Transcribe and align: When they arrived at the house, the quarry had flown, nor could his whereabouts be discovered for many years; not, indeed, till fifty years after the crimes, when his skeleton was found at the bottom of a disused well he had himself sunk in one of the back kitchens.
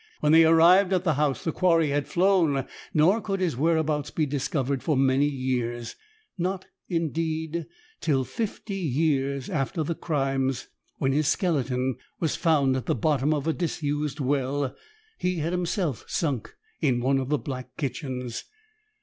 When 0.19 0.31
they 0.31 0.45
arrived 0.45 0.93
at 0.93 1.03
the 1.03 1.13
house, 1.13 1.43
the 1.43 1.51
quarry 1.51 1.89
had 1.89 2.07
flown, 2.07 2.65
nor 2.91 3.21
could 3.21 3.39
his 3.39 3.55
whereabouts 3.55 4.09
be 4.09 4.25
discovered 4.25 4.81
for 4.81 4.97
many 4.97 5.27
years; 5.27 5.95
not, 6.39 6.65
indeed, 6.89 7.67
till 7.99 8.23
fifty 8.23 8.73
years 8.77 9.47
after 9.47 9.83
the 9.83 9.93
crimes, 9.93 10.69
when 10.97 11.11
his 11.11 11.27
skeleton 11.27 11.97
was 12.19 12.35
found 12.35 12.75
at 12.75 12.87
the 12.87 12.95
bottom 12.95 13.31
of 13.31 13.45
a 13.45 13.53
disused 13.53 14.19
well 14.19 14.75
he 15.19 15.35
had 15.37 15.53
himself 15.53 16.03
sunk 16.07 16.51
in 16.79 16.99
one 16.99 17.19
of 17.19 17.29
the 17.29 17.37
back 17.37 17.77
kitchens. 17.77 18.45